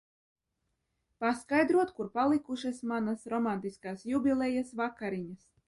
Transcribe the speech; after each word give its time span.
Paskaidrot, 1.23 1.91
kur 1.99 2.09
palikušas 2.17 2.81
manas 2.95 3.29
romantiskās 3.35 4.09
jubilejas 4.15 4.77
vakariņas? 4.85 5.49